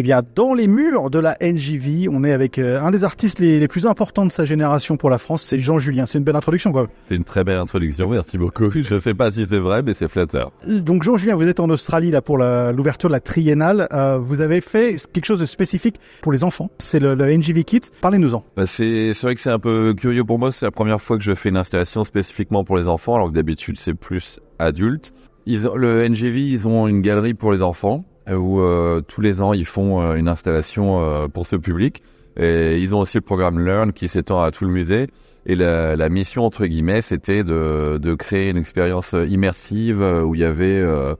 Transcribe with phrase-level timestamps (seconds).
[0.00, 3.38] Eh bien, dans les murs de la NJV, on est avec euh, un des artistes
[3.38, 6.06] les, les plus importants de sa génération pour la France, c'est Jean Julien.
[6.06, 6.86] C'est une belle introduction, quoi.
[7.02, 8.70] C'est une très belle introduction, merci beaucoup.
[8.70, 10.52] Je ne sais pas si c'est vrai, mais c'est flatteur.
[10.66, 13.88] Donc, Jean Julien, vous êtes en Australie là pour l'ouverture de la triennale.
[13.92, 16.70] Euh, vous avez fait quelque chose de spécifique pour les enfants.
[16.78, 17.90] C'est le, le NJV Kids.
[18.00, 18.42] Parlez-nous-en.
[18.56, 20.50] Bah, c'est vrai que c'est un peu curieux pour moi.
[20.50, 23.34] C'est la première fois que je fais une installation spécifiquement pour les enfants, alors que
[23.34, 25.12] d'habitude c'est plus adulte.
[25.44, 29.20] Ils ont- le NGV, ils ont une galerie pour les enfants euh, où euh, tous
[29.20, 32.02] les ans ils font euh, une installation euh, pour ce public.
[32.36, 35.08] Et ils ont aussi le programme Learn qui s'étend à tout le musée.
[35.46, 40.42] Et la, mission entre guillemets, c'était de, de créer une expérience immersive euh, où il
[40.42, 41.14] y avait euh,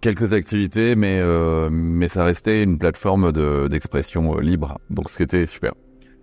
[0.00, 4.78] quelques activités, mais euh, mais ça restait une plateforme de- d'expression euh, libre.
[4.90, 5.72] Donc ce qui était super.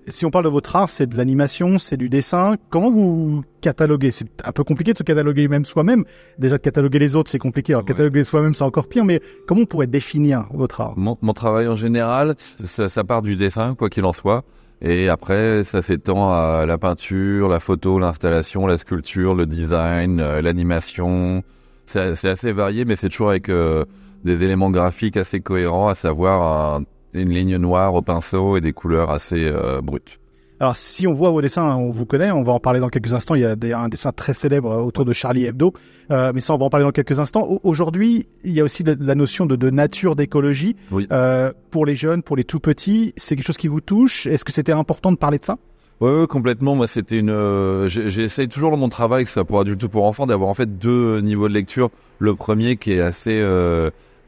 [0.09, 2.55] Si on parle de votre art, c'est de l'animation, c'est du dessin.
[2.69, 4.11] Comment vous cataloguez?
[4.11, 6.03] C'est un peu compliqué de se cataloguer même soi-même.
[6.39, 7.73] Déjà de cataloguer les autres, c'est compliqué.
[7.73, 7.88] Alors Ouais.
[7.89, 9.05] cataloguer soi-même, c'est encore pire.
[9.05, 10.93] Mais comment on pourrait définir votre art?
[10.97, 14.43] Mon, mon travail en général, ça, ça part du dessin, quoi qu'il en soit.
[14.81, 20.41] Et après, ça s'étend à la peinture, la photo, l'installation, la sculpture, le design, euh,
[20.41, 21.44] l'animation.
[21.85, 23.83] C'est c'est assez varié, mais c'est toujours avec euh,
[24.23, 28.73] des éléments graphiques assez cohérents, à savoir un- une ligne noire au pinceau et des
[28.73, 30.19] couleurs assez euh, brutes.
[30.61, 33.13] Alors, si on voit vos dessins, on vous connaît, on va en parler dans quelques
[33.13, 33.33] instants.
[33.35, 35.73] Il y a des- un dessin très célèbre autour de Charlie Hebdo,
[36.11, 37.43] Euh, mais ça, on va en parler dans quelques instants.
[37.43, 40.75] Au- Aujourd'hui, il y a aussi de- la notion de, de nature, d'écologie.
[40.91, 41.07] Oui.
[41.11, 44.25] Euh, pour les jeunes, pour les tout petits, c'est quelque chose qui vous touche?
[44.25, 45.57] Est-ce que c'était important de parler de ça?
[46.01, 46.75] Ouais, complètement.
[46.75, 47.29] Moi, c'était une.
[47.29, 50.49] euh, J'essaye toujours dans mon travail, que ce soit pour adultes ou pour enfants, d'avoir
[50.49, 51.89] en fait deux niveaux de lecture.
[52.17, 53.39] Le premier qui est assez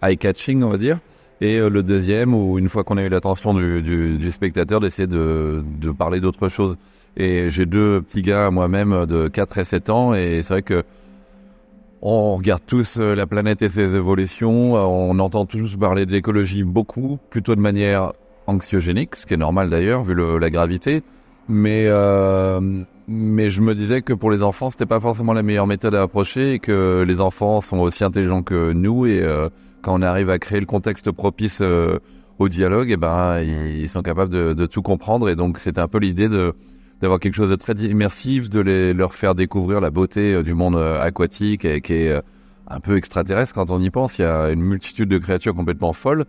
[0.02, 1.00] eye-catching, on va dire,
[1.42, 5.64] et euh, le deuxième où une fois qu'on a eu l'attention du, spectateur, d'essayer de,
[5.98, 6.78] parler d'autre chose.
[7.18, 10.84] Et j'ai deux petits gars moi-même de 4 et 7 ans, et c'est vrai que
[12.04, 14.74] on regarde tous euh, la planète et ses évolutions.
[14.74, 18.14] On entend tous parler de l'écologie beaucoup, plutôt de manière
[18.48, 21.04] anxiogénique, ce qui est normal d'ailleurs vu la gravité.
[21.50, 22.60] Mais euh,
[23.08, 26.04] mais je me disais que pour les enfants, c'était pas forcément la meilleure méthode à
[26.04, 29.22] approcher et que les enfants sont aussi intelligents que nous et
[29.82, 32.00] quand on arrive à créer le contexte propice euh,
[32.40, 36.00] au dialogue, et ben ils sont capables de, tout comprendre et donc c'était un peu
[36.00, 36.54] l'idée de
[37.02, 40.76] d'avoir quelque chose de très immersif, de leur faire découvrir la beauté euh, du monde
[40.76, 42.22] euh, aquatique qui est
[42.68, 44.20] un peu extraterrestre quand on y pense.
[44.20, 46.26] Il y a une multitude de créatures complètement folles.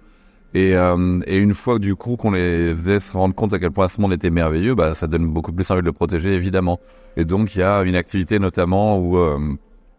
[0.54, 4.00] Et, une fois du coup qu'on les faisait se rendre compte à quel point ce
[4.00, 6.78] monde était merveilleux, bah, ça donne beaucoup plus envie de le protéger évidemment.
[7.16, 9.18] Et donc il y a une activité notamment où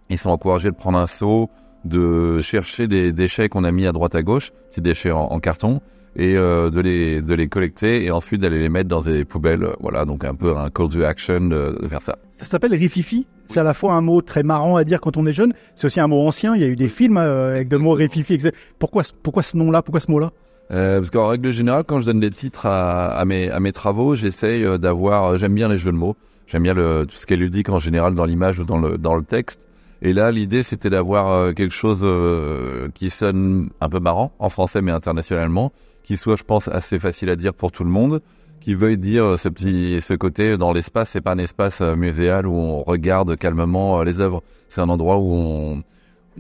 [0.10, 1.50] ils sont encouragés de prendre un seau,
[1.86, 5.40] de chercher des déchets qu'on a mis à droite à gauche, petits déchets en, en
[5.40, 5.82] carton,
[6.16, 9.68] et euh, de les de les collecter et ensuite d'aller les mettre dans des poubelles.
[9.80, 12.18] Voilà, donc un peu un call to action de, de faire ça.
[12.32, 13.28] Ça s'appelle rififi.
[13.48, 15.54] C'est à la fois un mot très marrant à dire quand on est jeune.
[15.76, 16.56] C'est aussi un mot ancien.
[16.56, 18.38] Il y a eu des films euh, avec le mot rififi.
[18.80, 19.82] Pourquoi, ce- pourquoi ce nom-là?
[19.82, 20.32] Pourquoi ce mot-là?
[20.72, 23.72] Euh, parce qu'en règle générale, quand je donne des titres à, à mes, à mes
[23.72, 25.26] travaux, j'essaye euh, d'avoir.
[25.34, 26.16] euh, J'aime bien les jeux de mots.
[26.48, 28.98] J'aime bien le, tout ce qui est ludique en général dans l'image ou dans le,
[28.98, 29.60] dans le texte.
[30.06, 34.50] Et là, l'idée, c'était d'avoir euh, quelque chose euh, qui sonne un peu marrant en
[34.50, 35.72] français, mais internationalement,
[36.04, 38.22] qui soit, je pense, assez facile à dire pour tout le monde,
[38.60, 41.10] qui veuille dire euh, ce petit, ce côté dans l'espace.
[41.12, 44.44] C'est pas un espace muséal où on regarde calmement les œuvres.
[44.68, 45.84] C'est un endroit où on,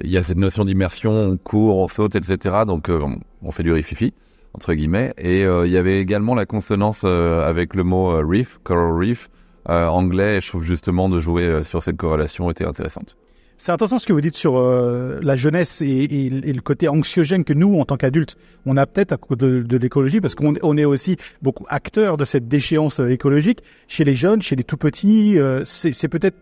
[0.02, 2.66] il y a cette notion d'immersion, on court, on saute, etc.
[2.68, 4.14] Donc on- fait du rififi
[4.54, 5.14] entre guillemets.
[5.18, 8.92] Et euh, il y avait également la consonance euh, avec le mot euh, reef, coral
[8.92, 9.30] reef,
[9.66, 10.38] anglais.
[10.38, 13.16] Et je trouve justement de jouer sur cette corrélation était intéressante.
[13.64, 17.54] C'est intéressant ce que vous dites sur euh, la jeunesse et, le côté anxiogène que
[17.54, 18.36] nous, en tant qu'adultes,
[18.66, 22.26] on a peut-être à cause de, l'écologie, parce qu'on on est aussi beaucoup acteurs de
[22.26, 23.60] cette déchéance euh, écologique.
[23.88, 26.36] Chez les jeunes, chez les tout petits, euh, c'est peut-être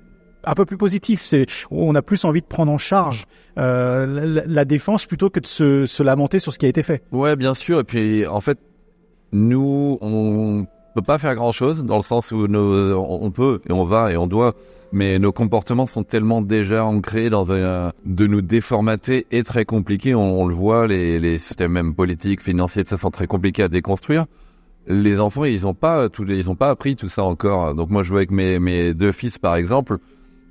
[0.46, 1.32] un peu plus positif.
[1.70, 5.86] On a plus envie de prendre en charge la, la défense plutôt que de se,
[5.86, 7.03] se lamenter sur ce qui a été fait.
[7.12, 7.82] Ouais, bien sûr.
[7.82, 8.58] Et puis en fait,
[9.32, 13.61] nous, on peut pas faire grand chose dans le sens où nos, on on peut
[13.70, 14.53] et on va et on doit.
[14.93, 20.14] Mais nos comportements sont tellement déjà ancrés dans un, de nous déformater et très compliqués.
[20.14, 23.67] On, on le voit, les, les systèmes même politiques, financiers, ça sont très compliqués à
[23.70, 24.26] déconstruire.
[24.88, 27.73] Les enfants, ils ont pas ils ont pas appris tout ça encore.
[27.73, 29.97] Donc moi, je vois avec mes, mes deux fils, par exemple,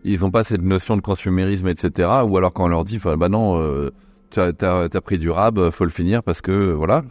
[0.05, 2.09] ils ont pas cette notion de consumérisme, etc.
[2.27, 3.91] Ou alors quand on leur dit, bah non, euh,
[4.31, 7.03] t'as, t'as, t'as pris du rab, faut le finir parce que voilà.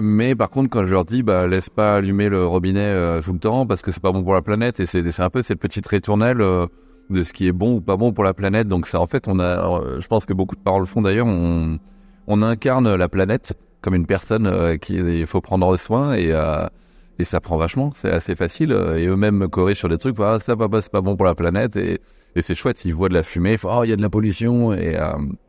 [0.00, 3.32] Mais par contre, quand je leur dis, bah, laisse pas allumer le robinet euh, tout
[3.32, 5.60] le temps parce que c'est pas bon pour la planète, et c'est, un peu cette
[5.60, 6.66] petite rétournelle euh,
[7.10, 8.68] de ce qui est bon ou pas bon pour la planète.
[8.68, 11.02] Donc, c'est en fait, on a, euh, je pense que beaucoup de parents le font
[11.02, 11.78] d'ailleurs, on,
[12.42, 16.32] incarne la planète comme une personne euh, qui il faut prendre soin et,
[17.24, 18.72] ça prend vachement, c'est assez facile.
[18.96, 21.34] Et eux-mêmes me corrigent sur des trucs, ah, ça papa c'est pas bon pour la
[21.34, 22.00] planète et,
[22.38, 24.98] c'est chouette s'ils voient de la fumée, oh il y a de la pollution et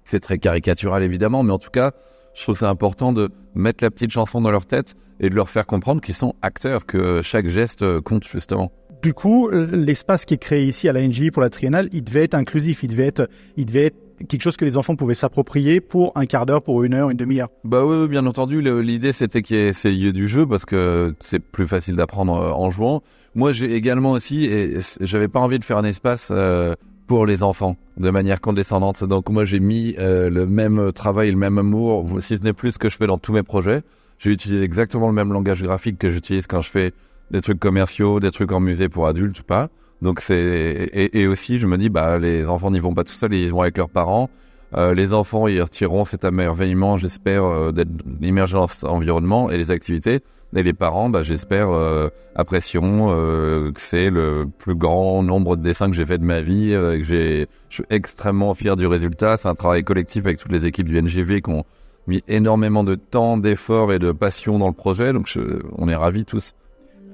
[0.05, 1.91] c'est très caricatural évidemment, mais en tout cas
[2.37, 5.49] je trouve c'est important de mettre la petite chanson dans leur tête et de leur
[5.49, 8.71] faire comprendre qu'ils sont acteurs, que chaque geste euh, compte justement.
[9.01, 12.23] Du coup, l'espace qui est créé ici à la NGI pour la triennale, il devait
[12.23, 13.97] être inclusif, il devait être, il devait être
[14.27, 17.17] quelque chose que les enfants pouvaient s'approprier pour un quart d'heure, pour une heure, une
[17.17, 17.49] demi-heure.
[17.63, 18.61] Bah oui, oui, bien entendu.
[18.81, 22.35] L'idée c'était qu'il y ait ces lieux du jeu parce que c'est plus facile d'apprendre
[22.35, 23.03] euh, en jouant.
[23.35, 26.73] Moi, j'ai également aussi, et j'avais pas envie de faire un espace euh,
[27.07, 29.03] pour les enfants de manière condescendante.
[29.03, 32.77] Donc moi, j'ai mis euh, le même travail, le même amour, si ce n'est plus
[32.77, 33.81] que je fais dans tous mes projets.
[34.19, 36.93] J'ai utilisé exactement le même langage graphique que j'utilise quand je fais
[37.31, 39.69] des trucs commerciaux, des trucs en musée pour adultes ou pas.
[40.01, 43.33] Donc c'est et, aussi je me dis bah les enfants n'y vont pas tout seuls,
[43.33, 44.29] ils vont avec leurs parents.
[44.75, 47.89] Euh, les enfants y retireront cet émerveillement, j'espère, euh, d'être
[48.21, 50.21] immergés environnement et les activités.
[50.55, 55.61] Et les parents, bah, j'espère, euh, apprécieront euh, que c'est le plus grand nombre de
[55.61, 59.37] dessins que j'ai fait de ma vie, euh, je suis extrêmement fier du résultat.
[59.37, 61.65] C'est un travail collectif avec toutes les équipes du NGV qui ont
[62.07, 65.11] mis énormément de temps, d'efforts et de passion dans le projet.
[65.11, 65.29] Donc
[65.77, 66.53] on est ravis tous.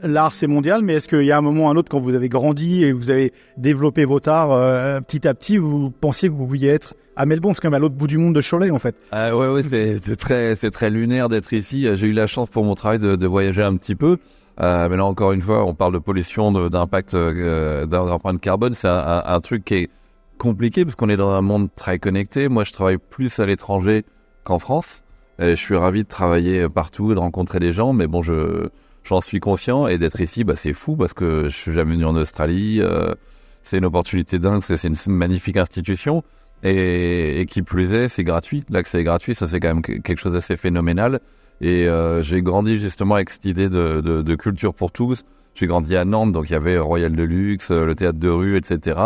[0.03, 2.13] L'art, c'est mondial, mais est-ce qu'il y a un moment ou un autre, quand vous
[2.13, 6.33] avez grandi et vous avez développé votre art euh, petit à petit, vous pensiez que
[6.33, 8.69] vous pouviez être à Melbourne, c'est quand même à l'autre bout du monde de Cholet,
[8.69, 8.95] en fait.
[9.13, 11.87] Ah ouais, ouais, c'est très, très lunaire d'être ici.
[11.93, 14.17] J'ai eu la chance pour mon travail de, voyager un petit peu.
[14.59, 18.73] Euh, mais là, encore une fois, on parle de pollution, d'impact, euh, d'empreinte carbone.
[18.73, 19.89] C'est un, truc qui est
[20.37, 22.49] compliqué parce qu'on est dans un monde très connecté.
[22.49, 24.03] Moi, je travaille plus à l'étranger
[24.43, 25.03] qu'en France.
[25.39, 27.93] Je suis ravi de travailler partout, de rencontrer des gens.
[27.93, 28.69] Mais bon, je,
[29.03, 32.05] j'en suis conscient et d'être ici, bah, c'est fou parce que je suis jamais venu
[32.05, 32.79] en Australie.
[32.81, 33.13] euh,
[33.61, 36.23] c'est une opportunité dingue, c'est une magnifique institution.
[36.65, 38.63] Et, qui plus est, c'est gratuit.
[38.69, 41.19] L'accès est gratuit, ça c'est quand même que- quelque chose d'assez phénoménal.
[41.59, 45.23] Et euh, j'ai grandi justement avec cette idée de, culture pour tous.
[45.55, 48.29] J'ai grandi à Nantes, donc il y avait Royal de Luxe, euh, le théâtre de
[48.29, 48.99] rue, etc.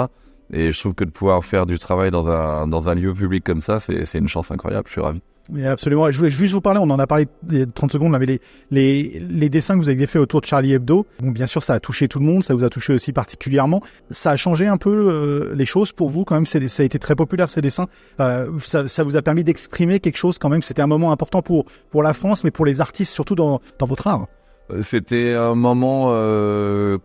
[0.54, 3.80] Et je trouve que de pouvoir faire du travail dans un, lieu public comme ça,
[3.80, 5.22] c'est une chance incroyable, je suis ravi.
[5.66, 6.10] Absolument.
[6.12, 8.20] Je voulais juste vous parler, on en a parlé il y a 30 secondes, là,
[8.20, 8.40] mais
[8.72, 11.80] les, dessins que vous aviez fait autour de Charlie Hebdo, bon, bien sûr, ça a
[11.80, 13.82] touché tout le monde, ça vous a touché aussi particulièrement.
[14.10, 17.00] Ça a changé un peu euh, les choses pour vous, quand même, ça a été
[17.00, 17.88] très populaire, ces dessins.
[18.20, 20.62] Euh, ça, vous a permis d'exprimer quelque chose, quand même.
[20.62, 23.86] C'était un moment important pour, pour la France, mais pour les artistes, surtout dans, dans
[23.86, 24.28] votre art.
[24.72, 26.12] Euh, C'était un moment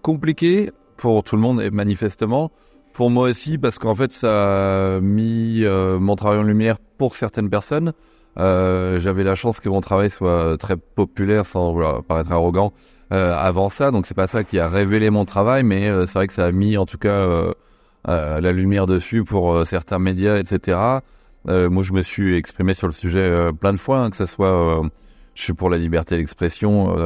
[0.02, 2.50] compliqué pour tout le monde et manifestement
[2.92, 7.48] pour moi aussi parce qu'en fait ça a mis mon travail en lumière pour certaines
[7.48, 7.94] personnes.
[8.38, 12.72] Euh, J'avais la chance que mon travail soit très populaire sans paraître arrogant
[13.12, 16.14] euh, avant ça, donc c'est pas ça qui a révélé mon travail, mais euh, c'est
[16.14, 17.26] vrai que ça a mis en tout cas
[18.06, 20.78] la lumière dessus pour certains médias, etc.
[21.46, 24.82] Moi je me suis exprimé sur le sujet plein de fois, hein, que ce soit
[25.34, 26.96] je suis pour la liberté d'expression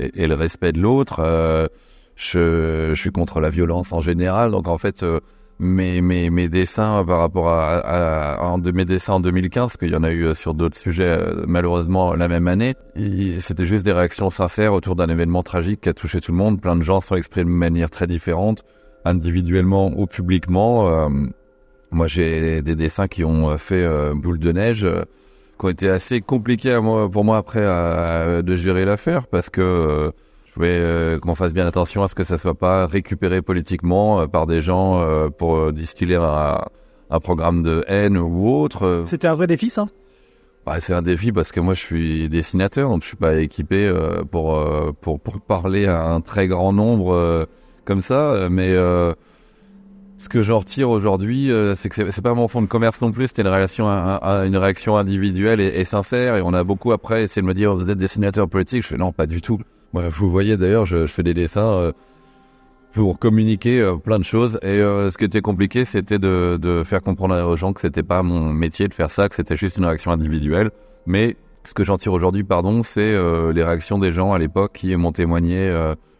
[0.00, 1.20] et, le respect de l'autre.
[2.14, 4.50] Je, je suis contre la violence en général.
[4.50, 5.04] Donc en fait,
[5.58, 9.96] mes, mes, dessins par rapport à, un de mes dessins en 2015, parce qu'il y
[9.96, 12.74] en a eu euh, sur d'autres sujets euh, malheureusement la même année,
[13.40, 16.60] c'était juste des réactions sincères autour d'un événement tragique qui a touché tout le monde.
[16.60, 18.64] Plein de gens sont exprimés de manière très différente,
[19.04, 20.88] individuellement ou publiquement.
[20.88, 21.08] Euh,
[21.92, 24.84] moi, j'ai des dessins qui ont euh, fait euh, boule de neige.
[24.84, 25.04] euh,
[25.58, 27.62] qui ont été assez compliqués à moi, pour moi après
[28.42, 30.10] de gérer l'affaire parce que euh,
[30.52, 34.20] je voulais euh, qu'on fasse bien attention à ce que ça soit pas récupéré politiquement
[34.20, 36.60] euh, par des gens euh, pour distiller un,
[37.08, 39.02] un programme de haine ou autre.
[39.06, 39.86] C'était un vrai défi, ça?
[40.66, 43.90] Bah, c'est un défi parce que moi je suis dessinateur donc je suis pas équipé
[44.30, 44.62] pour,
[45.00, 47.48] pour pour parler à un très grand nombre
[47.84, 48.48] comme ça.
[48.50, 48.72] Mais
[50.18, 53.10] ce que j'en retire aujourd'hui euh, c'est que c'est- pas mon fond de commerce non
[53.10, 56.36] plus c'était réaction une réaction individuelle et, et sincère.
[56.36, 58.82] Et on a beaucoup après essayé de me dire vous êtes dessinateur politique?
[58.82, 59.58] Je fais non pas du tout
[59.92, 61.92] Moi, vous voyez d'ailleurs je, fais des dessins euh,
[62.92, 64.58] pour communiquer euh, plein de choses.
[64.62, 68.02] Et euh, ce qui était compliqué, c'était de, de faire comprendre aux gens que c'était
[68.02, 70.70] pas mon métier de faire ça, que c'était juste une réaction individuelle.
[71.06, 73.12] Mais ce que j'en tire aujourd'hui, pardon, c'est
[73.52, 75.72] les réactions des gens à l'époque qui m'ont témoigné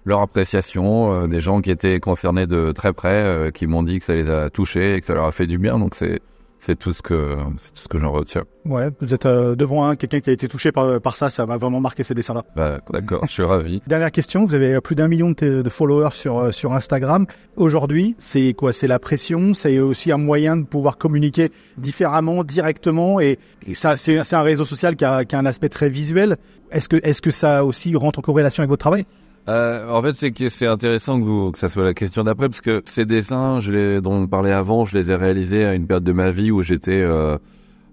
[0.05, 4.15] leur appréciation, des gens qui étaient concernés de très près, qui m'ont dit que ça
[4.15, 5.81] les a touchés et que ça leur a fait du bien.
[5.81, 6.21] Donc c'est
[6.65, 8.45] c'est tout ce que c'est tout ce que j'en retiens.
[8.65, 11.45] Ouais, vous êtes euh, devant un quelqu'un qui a été touché par, par ça, ça
[11.45, 12.45] m'a vraiment marqué ces dessins-là.
[12.55, 13.83] Bah, D'accord, je suis ravi.
[13.89, 17.27] Dernière question, vous avez plus d'un million de, followers sur, euh, sur Instagram.
[17.57, 18.73] Aujourd'hui, c'est quoi?
[18.73, 23.97] C'est la pression, c'est aussi un moyen de pouvoir communiquer différemment, directement, et, et ça,
[23.97, 26.37] c'est c'est un réseau social qui a, qui a un aspect très visuel.
[26.71, 29.05] Est-ce que, est-ce que ça aussi rentre en corrélation avec votre travail?
[29.49, 32.61] Euh, en fait, c'est que c'est intéressant que vous ça soit la question d'après parce
[32.61, 35.87] que ces dessins, je les dont on parlait avant, je les ai réalisés à une
[35.87, 37.39] période de ma vie où j'étais euh,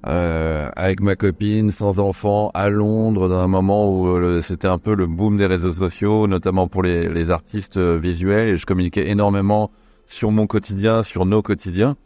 [0.07, 4.93] euh, avec ma copine, sans enfant, à Londres, dans un moment où c'était un peu
[4.93, 9.71] le boom des réseaux sociaux, notamment pour les, artistes visuels, et je communiquais énormément
[10.05, 11.97] sur mon quotidien, sur nos quotidiens.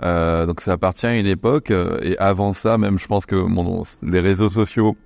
[0.00, 3.36] Donc ça appartient à une époque, et avant ça, même je pense que
[4.02, 4.96] les réseaux sociaux,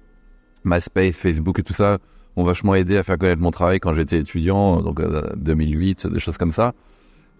[0.64, 1.99] MySpace, Facebook et tout ça,
[2.38, 5.00] ont vachement aidé à faire connaître mon travail quand j'étais étudiant, donc
[5.37, 6.73] 2008, des choses comme ça.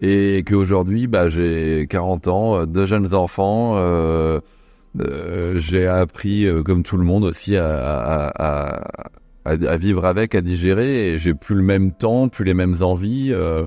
[0.01, 4.39] Et qu'aujourd'hui, bah, j'ai 40 ans, deux jeunes enfants, euh,
[4.99, 8.31] euh, j'ai appris, euh, comme tout le monde aussi, à,
[9.45, 11.09] à, vivre avec, à digérer.
[11.09, 13.29] Et j'ai plus le même temps, plus les mêmes envies.
[13.31, 13.65] Euh,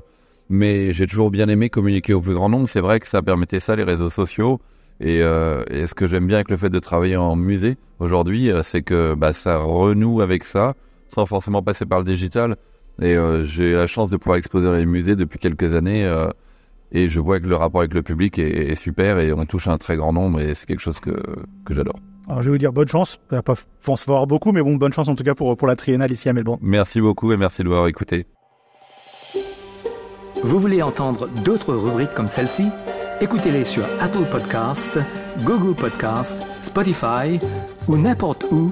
[0.49, 2.69] mais j'ai toujours bien aimé communiquer au plus grand nombre.
[2.69, 4.59] C'est vrai que ça permettait ça, les réseaux sociaux.
[4.99, 8.49] Et, euh, et ce que j'aime bien avec le fait de travailler en musée aujourd'hui,
[8.63, 10.75] c'est que bah, ça renoue avec ça,
[11.13, 12.55] sans forcément passer par le digital.
[13.01, 16.05] Et j'ai la chance de pouvoir exposer dans les musées depuis quelques années
[16.93, 19.67] et je vois que le rapport avec le public est, est, super et on touche
[19.67, 21.11] un très grand nombre et c'est quelque chose que,
[21.65, 21.95] que j'adore.
[22.27, 24.75] Alors je vais vous dire bonne chance, il va pas se voir beaucoup, mais bon,
[24.75, 26.59] bonne chance en tout cas pour, pour la triennale ici à Melbourne.
[26.61, 28.27] Merci beaucoup et merci de m'avoir écouté.
[30.43, 32.67] Vous voulez entendre d'autres rubriques comme celle-ci?
[33.21, 34.99] Écoutez-les sur Apple Podcasts,
[35.43, 37.39] Google Podcasts, Spotify
[37.87, 38.71] ou n'importe où